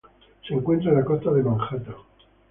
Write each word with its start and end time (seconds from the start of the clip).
Se 0.47 0.55
encuentra 0.55 0.89
en 0.89 0.95
la 0.97 1.05
costa 1.05 1.29
de 1.31 1.43
Manhattan. 1.43 1.93